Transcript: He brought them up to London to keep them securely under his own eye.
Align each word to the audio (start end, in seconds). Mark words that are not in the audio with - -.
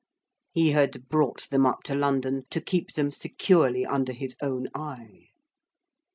He 0.51 0.73
brought 1.11 1.47
them 1.51 1.67
up 1.67 1.83
to 1.83 1.93
London 1.93 2.45
to 2.49 2.59
keep 2.59 2.91
them 2.93 3.11
securely 3.11 3.85
under 3.85 4.13
his 4.13 4.35
own 4.41 4.67
eye. 4.73 5.27